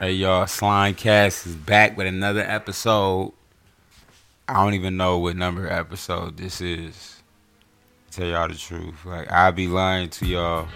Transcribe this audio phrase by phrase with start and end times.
[0.00, 3.32] Hey y'all, Slimecast is back with another episode.
[4.48, 7.22] I don't even know what number episode this is.
[8.10, 9.06] Tell y'all the truth.
[9.06, 10.66] Like I'd be lying to y'all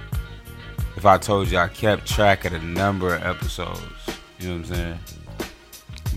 [0.97, 3.83] if I told you I kept track of the number of episodes.
[4.39, 4.99] You know what I'm saying?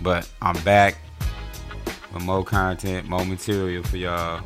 [0.02, 0.99] But I'm back
[2.13, 4.43] with more content, more material for y'all.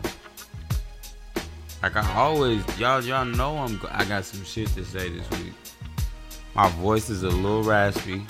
[1.84, 3.82] Like I always, y'all, y'all know I'm.
[3.92, 5.54] I got some shit to say this week.
[6.56, 8.26] My voice is a little raspy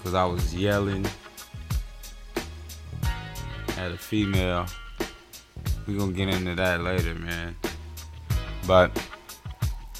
[0.00, 1.06] because I was yelling
[3.76, 4.64] at a female.
[5.86, 7.54] We're gonna get into that later, man.
[8.66, 8.98] But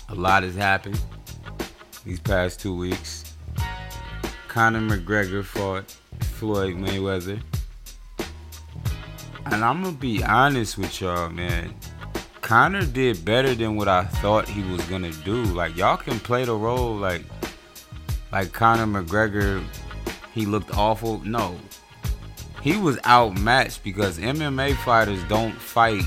[0.09, 0.98] a lot has happened
[2.06, 3.34] these past two weeks.
[4.48, 5.90] Conor McGregor fought
[6.20, 7.38] Floyd Mayweather.
[9.46, 11.74] And I'm gonna be honest with y'all, man.
[12.40, 15.45] Conor did better than what I thought he was gonna do.
[15.45, 17.23] Like y'all can play the role like
[18.32, 19.62] like Conor McGregor
[20.40, 21.20] he looked awful.
[21.20, 21.54] No.
[22.62, 26.02] He was outmatched because MMA fighters don't fight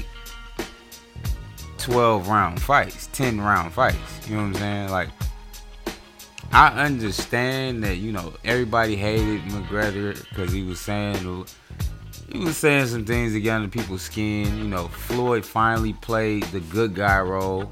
[1.77, 3.97] 12 round fights, 10 round fights.
[4.27, 4.89] You know what I'm saying?
[4.89, 5.09] Like,
[6.52, 11.45] I understand that, you know, everybody hated McGregor because he was saying
[12.31, 14.58] he was saying some things to get under people's skin.
[14.58, 17.69] You know, Floyd finally played the good guy role.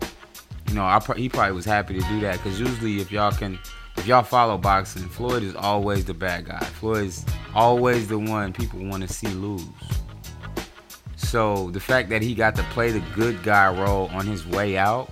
[0.67, 3.57] You know, I, he probably was happy to do that because usually if y'all can
[3.97, 6.59] if y'all follow boxing, Floyd is always the bad guy.
[6.59, 9.63] Floyd's always the one people want to see lose.
[11.15, 14.77] So the fact that he got to play the good guy role on his way
[14.77, 15.09] out,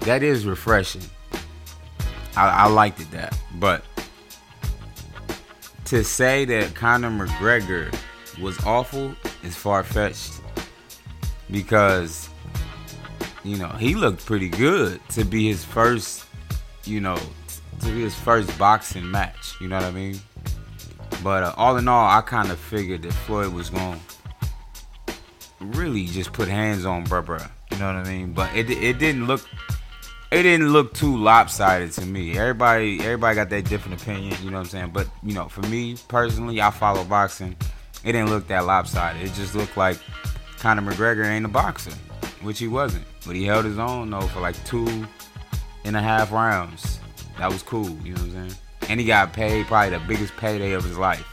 [0.00, 1.02] that is refreshing.
[2.36, 3.38] I, I liked it that.
[3.54, 3.84] But
[5.86, 7.94] to say that Conor McGregor
[8.40, 10.40] was awful is far fetched
[11.50, 12.28] because
[13.42, 16.26] you know he looked pretty good to be his first
[16.84, 17.18] you know
[17.80, 19.54] to be his first boxing match.
[19.60, 20.20] You know what I mean?
[21.22, 24.00] But uh, all in all, I kind of figured that Floyd was going
[25.06, 25.14] to
[25.60, 27.50] really just put hands on bruh, bruh.
[27.72, 28.32] You know what I mean?
[28.32, 29.46] But it it didn't look
[30.30, 32.38] it didn't look too lopsided to me.
[32.38, 34.36] Everybody everybody got that different opinion.
[34.42, 34.90] You know what I'm saying?
[34.92, 37.56] But you know, for me personally, I follow boxing.
[38.04, 39.22] It didn't look that lopsided.
[39.22, 39.98] It just looked like
[40.58, 41.92] Conor McGregor ain't a boxer,
[42.42, 43.04] which he wasn't.
[43.26, 45.06] But he held his own though for like two
[45.84, 47.00] and a half rounds.
[47.38, 48.60] That was cool, you know what I'm saying?
[48.88, 51.26] And he got paid probably the biggest payday of his life.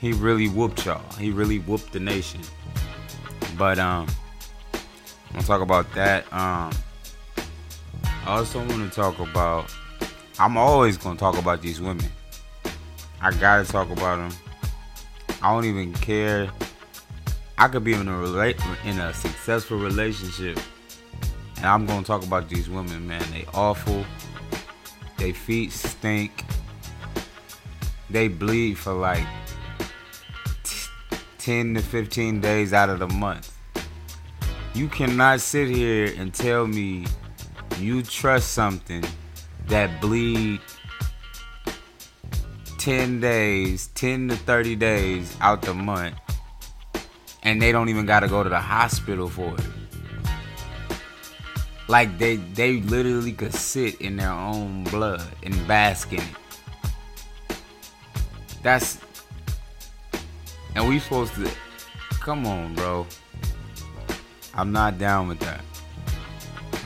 [0.00, 1.02] He really whooped y'all.
[1.18, 2.40] He really whooped the nation.
[3.56, 4.08] But um
[4.72, 6.24] I'm gonna talk about that.
[6.32, 6.72] Um
[8.04, 9.74] I also wanna talk about
[10.38, 12.06] I'm always gonna talk about these women.
[13.20, 14.38] I gotta talk about them.
[15.42, 16.50] I don't even care.
[17.56, 20.60] I could be in a rela- in a successful relationship,
[21.56, 23.22] and I'm gonna talk about these women, man.
[23.32, 24.04] They awful.
[25.18, 26.44] They feet stink.
[28.08, 29.26] They bleed for like
[31.38, 33.54] 10 to 15 days out of the month.
[34.74, 37.06] You cannot sit here and tell me
[37.78, 39.04] you trust something
[39.66, 40.60] that bleed
[42.78, 46.14] 10 days, 10 to 30 days out the month,
[47.42, 49.77] and they don't even got to go to the hospital for it.
[51.88, 57.58] Like they they literally could sit in their own blood and bask in it.
[58.62, 58.98] That's
[60.74, 61.50] and we supposed to
[62.20, 63.06] come on, bro.
[64.54, 65.62] I'm not down with that.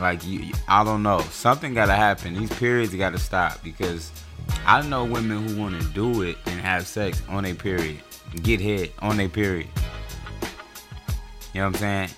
[0.00, 1.20] Like you, I don't know.
[1.30, 2.34] Something gotta happen.
[2.34, 4.12] These periods gotta stop because
[4.66, 8.00] I know women who want to do it and have sex on a period,
[8.42, 9.68] get hit on a period.
[11.52, 12.10] You know what I'm saying?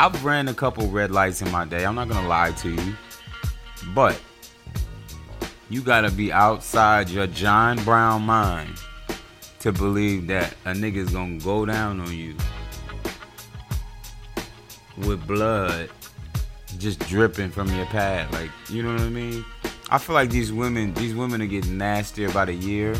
[0.00, 1.84] I've ran a couple red lights in my day.
[1.84, 2.94] I'm not gonna lie to you,
[3.94, 4.18] but
[5.68, 8.80] you gotta be outside your John Brown mind
[9.58, 12.34] to believe that a nigga's gonna go down on you
[15.06, 15.90] with blood
[16.78, 18.32] just dripping from your pad.
[18.32, 19.44] Like, you know what I mean?
[19.90, 22.96] I feel like these women, these women are getting nasty about a year.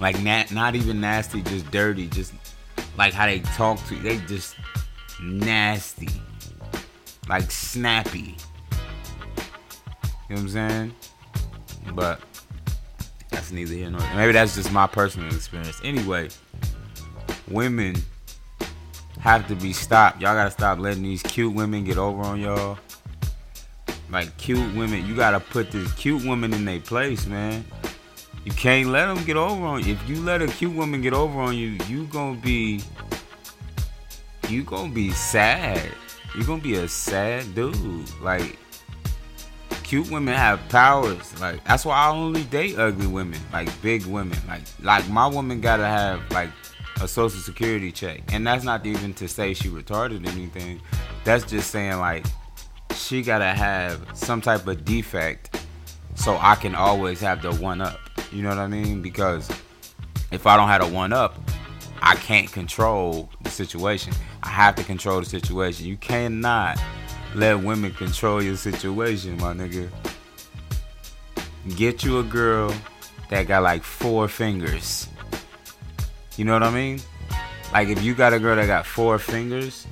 [0.00, 2.08] Like, not, not even nasty, just dirty.
[2.08, 2.34] Just
[2.98, 4.02] like how they talk to you.
[4.02, 4.56] They just
[5.22, 6.08] nasty,
[7.28, 8.36] like snappy.
[10.28, 10.94] You know what I'm saying?
[11.94, 12.20] But
[13.30, 14.16] that's neither here nor there.
[14.16, 15.80] Maybe that's just my personal experience.
[15.84, 16.28] Anyway,
[17.48, 17.96] women
[19.20, 20.20] have to be stopped.
[20.20, 22.78] Y'all gotta stop letting these cute women get over on y'all.
[24.10, 27.64] Like cute women, you gotta put these cute women in their place, man.
[28.44, 29.92] You can't let them get over on you.
[29.92, 32.82] If you let a cute woman get over on you, you gonna be
[34.52, 35.90] you gonna be sad.
[36.34, 37.74] You're gonna be a sad dude.
[38.20, 38.58] Like
[39.82, 41.38] cute women have powers.
[41.40, 44.38] Like that's why I only date ugly women, like big women.
[44.46, 46.50] Like like my woman gotta have like
[47.00, 50.80] a social security check, and that's not even to say she retarded anything.
[51.24, 52.26] That's just saying like
[52.94, 55.64] she gotta have some type of defect,
[56.14, 57.98] so I can always have the one up.
[58.30, 59.02] You know what I mean?
[59.02, 59.50] Because
[60.30, 61.38] if I don't have a one up,
[62.00, 64.12] I can't control the situation.
[64.42, 65.86] I have to control the situation.
[65.86, 66.78] You cannot
[67.34, 69.88] let women control your situation, my nigga.
[71.76, 72.74] Get you a girl
[73.30, 75.08] that got like four fingers.
[76.36, 77.00] You know what I mean?
[77.72, 79.86] Like if you got a girl that got four fingers,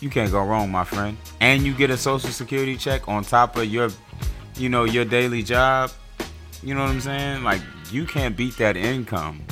[0.00, 1.16] you can't go wrong, my friend.
[1.40, 3.90] And you get a social security check on top of your,
[4.56, 5.90] you know, your daily job.
[6.62, 7.44] You know what I'm saying?
[7.44, 7.60] Like
[7.90, 9.42] you can't beat that income.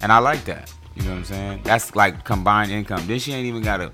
[0.00, 0.72] And I like that.
[0.98, 1.60] You know what I'm saying?
[1.62, 3.06] That's like combined income.
[3.06, 3.92] Then she ain't even got a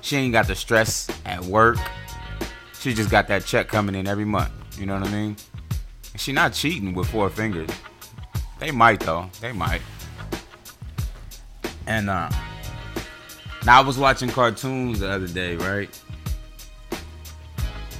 [0.00, 1.76] she ain't got the stress at work.
[2.78, 4.52] She just got that check coming in every month.
[4.78, 5.36] You know what I mean?
[6.14, 7.68] She not cheating with four fingers.
[8.60, 9.28] They might though.
[9.40, 9.82] They might.
[11.88, 12.30] And uh
[13.64, 15.90] now I was watching cartoons the other day, right?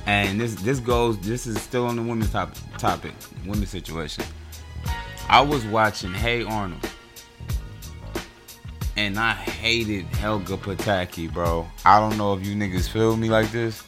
[0.07, 3.13] And this this goes this is still on the women's top, topic,
[3.45, 4.23] women's situation.
[5.29, 6.89] I was watching Hey Arnold
[8.97, 11.67] and I hated Helga Pataki, bro.
[11.85, 13.83] I don't know if you niggas feel me like this,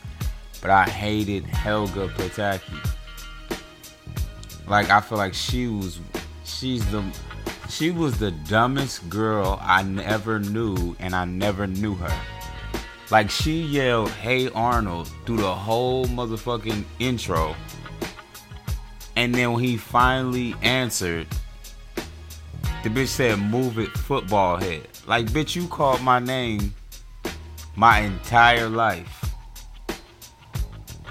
[0.60, 2.78] but I hated Helga Pataki.
[4.66, 6.00] Like I feel like she was,
[6.44, 7.02] she's the,
[7.70, 12.20] she was the dumbest girl I never knew, and I never knew her.
[13.11, 17.56] Like she yelled, "Hey Arnold" through the whole motherfucking intro,
[19.16, 21.26] and then when he finally answered,
[22.88, 26.75] the bitch said, "Move it, football head." Like, bitch, you called my name
[27.76, 29.25] my entire life.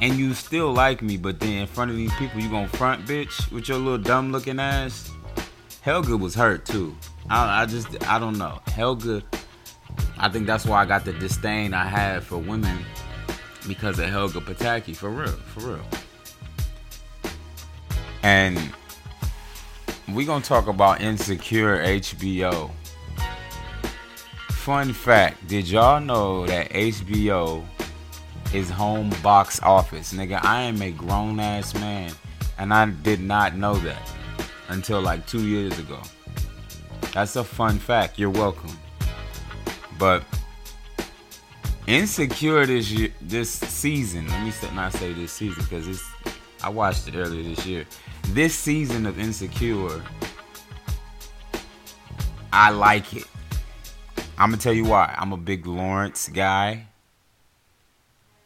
[0.01, 3.05] And you still like me, but then in front of these people, you gonna front,
[3.05, 5.09] bitch, with your little dumb looking ass.
[5.81, 6.95] Helga was hurt too.
[7.29, 8.59] I, I just, I don't know.
[8.67, 9.23] Helga,
[10.17, 12.77] I think that's why I got the disdain I have for women
[13.67, 14.95] because of Helga Pataki.
[14.95, 15.85] For real, for real.
[18.23, 18.57] And
[20.13, 22.71] we gonna talk about Insecure HBO
[24.67, 27.65] fun fact did y'all know that HBO
[28.53, 30.11] is home box office?
[30.11, 32.11] Nigga, I am a grown ass man
[32.57, 34.11] and I did not know that
[34.67, 36.01] until like two years ago.
[37.13, 38.19] That's a fun fact.
[38.19, 38.77] You're welcome.
[39.97, 40.25] But
[41.87, 44.27] Insecure this year, this season.
[44.27, 46.03] Let me not say this season because it's.
[46.61, 47.85] I watched it earlier this year.
[48.29, 50.03] This season of Insecure,
[52.51, 53.25] I like it.
[54.37, 55.15] I'm gonna tell you why.
[55.17, 56.87] I'm a big Lawrence guy.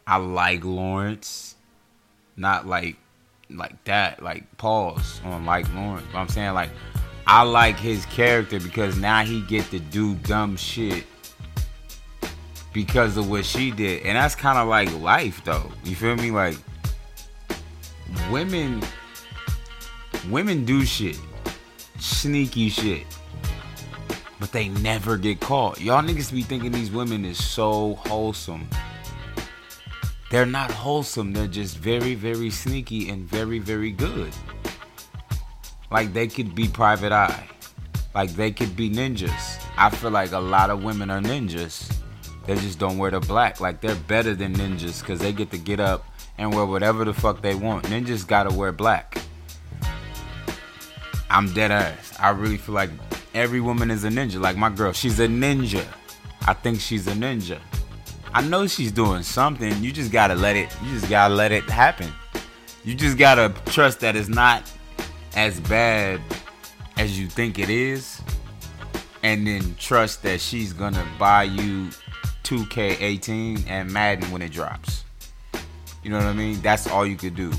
[0.06, 1.56] I like Lawrence,
[2.36, 2.96] not like
[3.50, 4.22] like that.
[4.22, 6.06] Like pause on like Lawrence.
[6.12, 6.70] But I'm saying like
[7.26, 11.04] I like his character because now he get to do dumb shit
[12.72, 15.70] because of what she did, and that's kind of like life though.
[15.84, 16.30] You feel me?
[16.30, 16.56] Like
[18.30, 18.82] women,
[20.30, 21.18] women do shit,
[21.98, 23.06] sneaky shit
[24.42, 25.80] but they never get caught.
[25.80, 28.68] Y'all niggas be thinking these women is so wholesome.
[30.32, 34.32] They're not wholesome, they're just very, very sneaky and very, very good.
[35.92, 37.48] Like they could be private eye.
[38.16, 39.64] Like they could be ninjas.
[39.76, 41.94] I feel like a lot of women are ninjas.
[42.44, 43.60] They just don't wear the black.
[43.60, 46.04] Like they're better than ninjas because they get to get up
[46.36, 47.84] and wear whatever the fuck they want.
[47.84, 49.22] Ninjas gotta wear black.
[51.32, 52.12] I'm dead ass.
[52.20, 52.90] I really feel like
[53.32, 54.38] every woman is a ninja.
[54.38, 55.82] Like my girl, she's a ninja.
[56.46, 57.58] I think she's a ninja.
[58.34, 59.82] I know she's doing something.
[59.82, 60.68] You just gotta let it.
[60.84, 62.12] You just gotta let it happen.
[62.84, 64.70] You just gotta trust that it's not
[65.34, 66.20] as bad
[66.98, 68.20] as you think it is,
[69.22, 71.88] and then trust that she's gonna buy you
[72.44, 75.04] 2K18 and Madden when it drops.
[76.02, 76.60] You know what I mean?
[76.60, 77.52] That's all you could do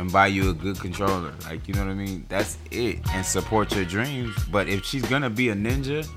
[0.00, 1.34] and buy you a good controller.
[1.44, 2.24] Like, you know what I mean?
[2.28, 3.00] That's it.
[3.12, 4.34] And support your dreams.
[4.50, 6.08] But if she's gonna be a ninja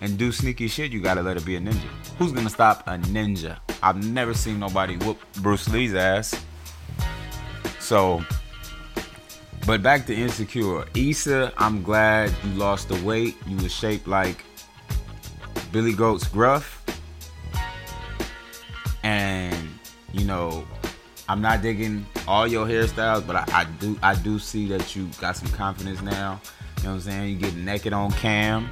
[0.00, 1.88] and do sneaky shit, you gotta let her be a ninja.
[2.18, 3.58] Who's gonna stop a ninja?
[3.80, 6.34] I've never seen nobody whoop Bruce Lee's ass.
[7.78, 8.24] So,
[9.66, 10.84] but back to Insecure.
[10.96, 13.36] Issa, I'm glad you lost the weight.
[13.46, 14.44] You were shaped like
[15.70, 16.84] Billy Goat's gruff.
[19.04, 19.56] And,
[20.12, 20.66] you know,
[21.28, 25.08] I'm not digging all your hairstyles, but I, I, do I do see that you
[25.20, 26.40] got some confidence now.
[26.78, 27.28] You know what I'm saying?
[27.30, 28.70] You get naked on cam.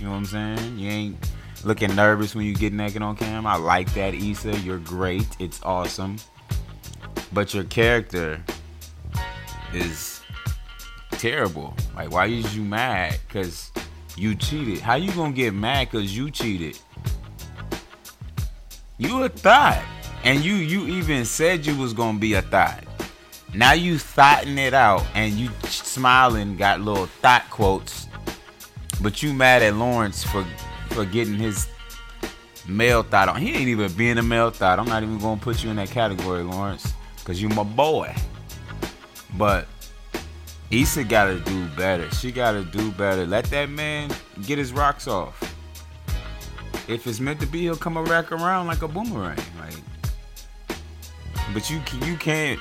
[0.00, 0.78] You know what I'm saying?
[0.78, 1.30] You ain't
[1.64, 3.46] looking nervous when you get naked on cam.
[3.46, 4.58] I like that, Issa.
[4.58, 5.26] You're great.
[5.38, 6.16] It's awesome.
[7.32, 8.42] but your character
[9.72, 10.20] is
[11.12, 11.74] terrible.
[11.94, 13.18] Like, why is you mad?
[13.28, 13.70] Cause
[14.16, 14.80] you cheated.
[14.80, 16.78] How you gonna get mad cause you cheated?
[18.96, 19.84] You a thought,
[20.28, 22.84] and you you even said you was gonna be a thought.
[23.54, 28.08] Now you thoughting it out, and you smiling, got little thought quotes,
[29.00, 30.46] but you mad at Lawrence for
[30.90, 31.66] for getting his
[32.68, 33.40] male thought on.
[33.40, 34.78] He ain't even being a male thought.
[34.78, 36.92] I'm not even gonna put you in that category, Lawrence,
[37.24, 38.14] cause you my boy.
[39.38, 39.66] But
[40.70, 42.10] Issa gotta do better.
[42.10, 43.26] She gotta do better.
[43.26, 44.10] Let that man
[44.42, 45.42] get his rocks off.
[46.86, 49.38] If it's meant to be, he'll come back around like a boomerang.
[49.58, 49.74] Like,
[51.52, 52.60] but you you can't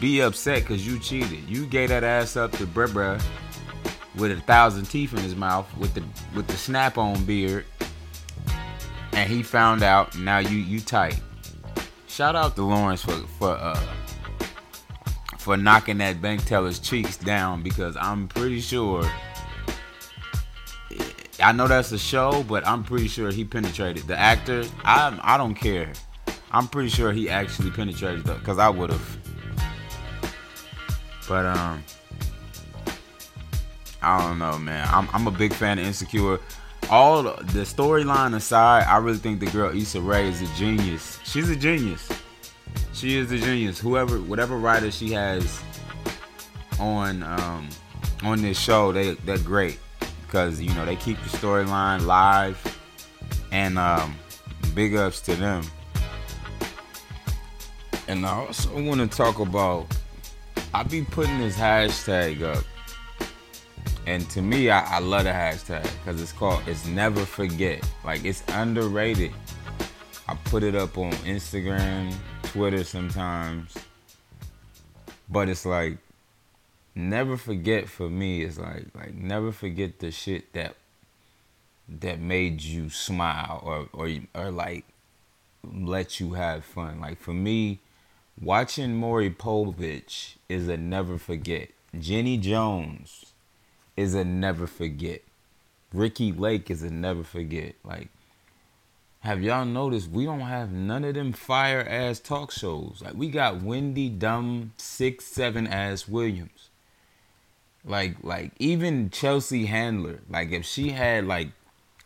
[0.00, 1.48] be upset because you cheated.
[1.48, 3.22] You gave that ass up to Brebra
[4.16, 6.02] with a thousand teeth in his mouth with the
[6.34, 7.64] with the snap on beard,
[9.12, 10.16] and he found out.
[10.18, 11.20] Now you you tight.
[12.06, 13.80] Shout out to Lawrence for for uh
[15.38, 19.04] for knocking that bank teller's cheeks down because I'm pretty sure.
[21.42, 24.64] I know that's a show, but I'm pretty sure he penetrated the actor.
[24.84, 25.92] I I don't care.
[26.54, 29.18] I'm pretty sure he actually penetrated though, because I would have.
[31.28, 31.82] But um,
[34.00, 34.86] I don't know, man.
[34.92, 36.38] I'm I'm a big fan of Insecure.
[36.90, 41.18] All the, the storyline aside, I really think the girl Issa Rae is a genius.
[41.24, 42.08] She's a genius.
[42.92, 43.80] She is a genius.
[43.80, 45.60] Whoever, whatever writer she has
[46.78, 47.68] on um,
[48.22, 49.80] on this show, they they're great
[50.22, 52.78] because you know they keep the storyline live,
[53.50, 54.14] and um,
[54.72, 55.64] big ups to them.
[58.08, 59.86] And I also want to talk about.
[60.72, 62.64] I be putting this hashtag up,
[64.06, 68.24] and to me, I, I love the hashtag because it's called "It's Never Forget." Like
[68.24, 69.32] it's underrated.
[70.26, 73.74] I put it up on Instagram, Twitter sometimes.
[75.28, 75.98] But it's like
[76.94, 80.76] never forget for me is like like never forget the shit that
[81.88, 84.84] that made you smile or or or like
[85.62, 87.00] let you have fun.
[87.00, 87.80] Like for me,
[88.40, 91.70] watching Maury Povich is a never forget.
[91.98, 93.32] Jenny Jones
[93.96, 95.22] is a never forget.
[95.92, 97.74] Ricki Lake is a never forget.
[97.84, 98.08] Like
[99.24, 103.00] have y'all noticed we don't have none of them fire ass talk shows?
[103.02, 106.68] Like we got Wendy dumb six seven ass Williams.
[107.86, 110.20] Like like even Chelsea Handler.
[110.28, 111.48] Like if she had like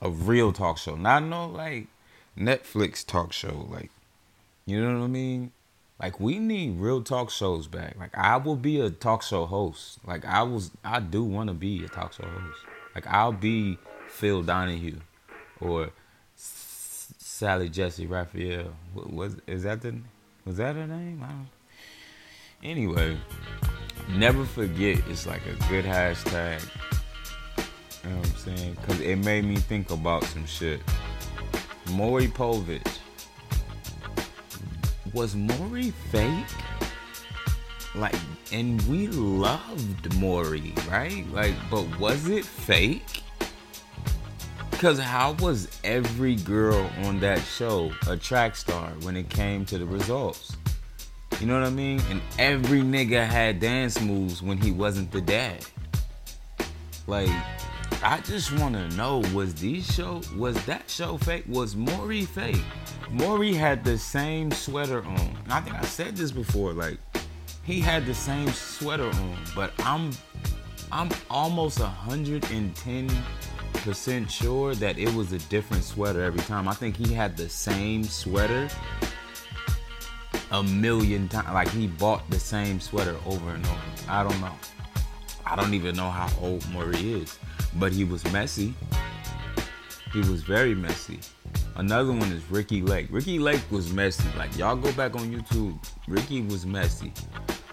[0.00, 1.88] a real talk show, not no like
[2.38, 3.66] Netflix talk show.
[3.68, 3.90] Like
[4.64, 5.50] you know what I mean?
[6.00, 7.96] Like we need real talk shows back.
[7.98, 9.98] Like I will be a talk show host.
[10.06, 12.60] Like I was I do want to be a talk show host.
[12.94, 13.78] Like I'll be
[14.08, 15.00] Phil Donahue
[15.60, 15.90] or
[16.36, 18.72] Sally Jessy Raphael.
[18.94, 19.96] What Was is that the
[20.44, 21.24] was that her name?
[22.62, 23.16] Anyway,
[24.08, 24.98] never forget.
[25.08, 26.62] It's like a good hashtag.
[28.04, 28.76] You know what I'm saying?
[28.86, 30.80] Cause it made me think about some shit.
[31.90, 32.98] Maury Povich.
[35.12, 36.46] Was Maury fake?
[37.94, 38.14] Like,
[38.52, 41.24] and we loved Maury, right?
[41.32, 43.22] Like, but was it fake?
[44.70, 49.78] Because how was every girl on that show a track star when it came to
[49.78, 50.56] the results?
[51.40, 52.00] You know what I mean?
[52.10, 55.64] And every nigga had dance moves when he wasn't the dad.
[57.06, 57.30] Like,
[58.02, 61.44] I just want to know was these show was that show fake?
[61.48, 62.62] Was Maury fake?
[63.10, 65.36] Maury had the same sweater on.
[65.50, 66.72] I think I said this before.
[66.72, 66.98] Like,
[67.64, 70.12] he had the same sweater on, but I'm
[70.92, 73.10] I'm almost 110
[73.74, 76.68] percent sure that it was a different sweater every time.
[76.68, 78.68] I think he had the same sweater
[80.52, 81.48] a million times.
[81.52, 83.80] Like he bought the same sweater over and over.
[84.08, 84.54] I don't know.
[85.44, 87.38] I don't even know how old Maury is,
[87.76, 88.74] but he was messy.
[90.12, 91.20] He was very messy.
[91.76, 93.08] Another one is Ricki Lake.
[93.10, 94.28] Ricki Lake was messy.
[94.36, 95.78] Like y'all go back on YouTube.
[96.08, 97.12] Ricki was messy.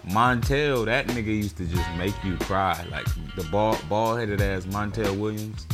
[0.08, 2.84] Montel, that nigga used to just make you cry.
[2.90, 5.66] Like the ball bald headed ass Montel Williams.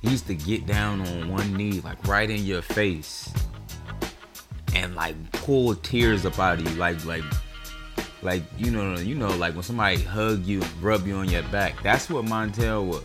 [0.00, 3.30] He used to get down on one knee, like right in your face,
[4.74, 7.24] and like pull tears up out of you, like like
[8.22, 11.42] like you know you know like when somebody hug you and rub you on your
[11.44, 11.82] back.
[11.82, 13.02] That's what Montel was.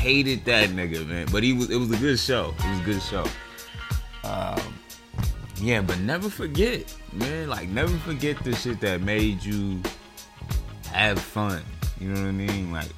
[0.00, 1.68] Hated that nigga, man, but he was.
[1.70, 2.54] It was a good show.
[2.58, 3.24] It was a good show.
[4.24, 4.74] Um,
[5.60, 7.48] yeah, but never forget, man.
[7.48, 9.80] Like never forget the shit that made you
[10.90, 11.62] have fun.
[12.00, 12.72] You know what I mean?
[12.72, 12.88] Like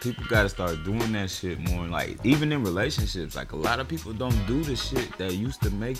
[0.00, 1.86] people gotta start doing that shit more.
[1.86, 5.62] Like even in relationships, like a lot of people don't do the shit that used
[5.62, 5.96] to make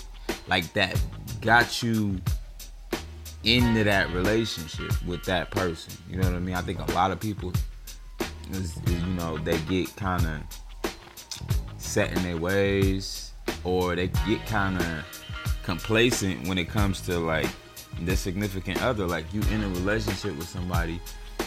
[0.47, 1.01] like that
[1.41, 2.19] got you
[3.43, 5.93] into that relationship with that person.
[6.09, 6.55] You know what I mean?
[6.55, 7.53] I think a lot of people
[8.51, 10.93] is, is you know, they get kind of
[11.77, 13.31] set in their ways
[13.63, 15.05] or they get kind of
[15.63, 17.47] complacent when it comes to like
[18.05, 19.05] the significant other.
[19.05, 20.99] Like you in a relationship with somebody,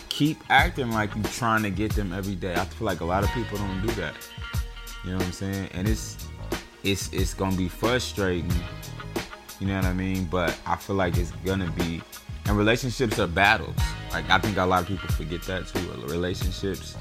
[0.09, 2.54] keep acting like you trying to get them every day.
[2.54, 4.14] I feel like a lot of people don't do that.
[5.04, 5.68] You know what I'm saying?
[5.75, 6.16] And it's
[6.85, 8.52] it's it's gonna be frustrating.
[9.61, 10.25] You know what I mean?
[10.25, 12.02] But I feel like it's gonna be
[12.47, 13.76] and relationships are battles.
[14.12, 15.90] Like I think a lot of people forget that too.
[16.07, 16.97] Relationships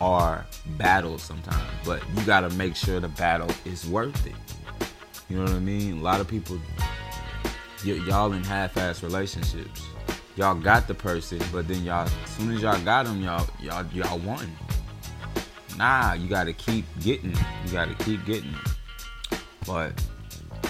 [0.00, 0.44] are
[0.76, 4.34] battles sometimes, but you gotta make sure the battle is worth it.
[5.28, 5.98] You know what I mean?
[5.98, 6.58] A lot of people,
[7.84, 9.82] y- y'all in half-ass relationships.
[10.36, 13.84] Y'all got the person, but then y'all, as soon as y'all got them, y'all, y'all,
[13.92, 14.48] y'all won.
[15.76, 17.32] Nah, you gotta keep getting.
[17.64, 18.54] You gotta keep getting.
[19.66, 19.92] But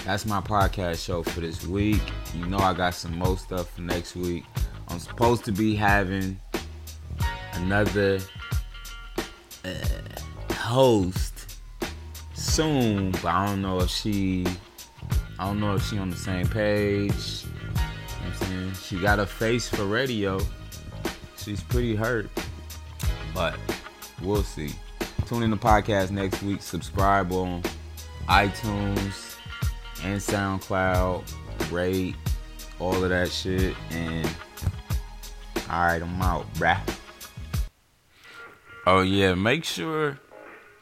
[0.05, 2.01] that's my podcast show for this week.
[2.35, 4.43] You know I got some more stuff for next week.
[4.89, 6.39] I'm supposed to be having
[7.53, 8.19] another
[9.63, 11.57] uh, host
[12.33, 14.45] soon, but I don't know if she
[15.39, 17.45] I don't know if she on the same page.
[17.45, 17.81] You know
[18.25, 18.73] I'm saying?
[18.73, 20.39] She got a face for radio.
[21.37, 22.29] She's pretty hurt.
[23.33, 23.55] But
[24.21, 24.71] we'll see.
[25.27, 26.61] Tune in the podcast next week.
[26.61, 27.63] Subscribe on
[28.27, 29.37] iTunes
[30.03, 31.23] and SoundCloud.
[31.71, 32.15] Rate
[32.79, 33.77] all of that shit.
[33.91, 34.29] And
[35.69, 36.79] alright, I'm out, bruh.
[38.85, 40.19] Oh yeah, make sure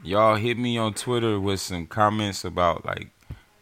[0.03, 3.09] y'all hit me on Twitter with some comments about like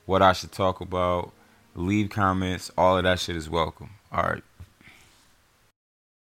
[0.05, 1.31] what I should talk about.
[1.75, 2.71] Leave comments.
[2.77, 3.89] All of that shit is welcome.
[4.11, 4.43] All right.